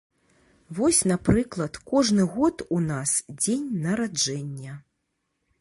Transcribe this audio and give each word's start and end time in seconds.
Вось, 0.77 1.01
напрыклад, 1.11 1.73
кожны 1.91 2.25
год 2.37 2.65
у 2.79 2.81
нас 2.89 3.15
дзень 3.41 3.69
нараджэння. 3.85 4.73